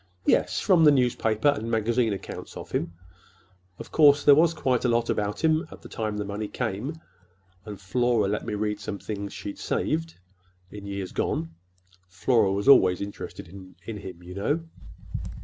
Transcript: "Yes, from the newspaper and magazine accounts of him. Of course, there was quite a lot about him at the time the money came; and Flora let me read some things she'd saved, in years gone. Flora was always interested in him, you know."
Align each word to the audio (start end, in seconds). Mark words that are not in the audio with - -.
"Yes, 0.25 0.59
from 0.59 0.83
the 0.83 0.89
newspaper 0.89 1.49
and 1.49 1.69
magazine 1.69 2.11
accounts 2.11 2.57
of 2.57 2.71
him. 2.71 2.93
Of 3.77 3.91
course, 3.91 4.23
there 4.23 4.33
was 4.33 4.51
quite 4.55 4.83
a 4.83 4.89
lot 4.89 5.11
about 5.11 5.43
him 5.43 5.67
at 5.69 5.83
the 5.83 5.89
time 5.89 6.17
the 6.17 6.25
money 6.25 6.47
came; 6.47 6.99
and 7.65 7.79
Flora 7.79 8.27
let 8.27 8.43
me 8.43 8.55
read 8.55 8.79
some 8.79 8.97
things 8.97 9.31
she'd 9.31 9.59
saved, 9.59 10.15
in 10.71 10.87
years 10.87 11.11
gone. 11.11 11.51
Flora 12.07 12.51
was 12.51 12.67
always 12.67 12.99
interested 12.99 13.47
in 13.47 13.97
him, 13.99 14.23
you 14.23 14.33
know." 14.33 14.61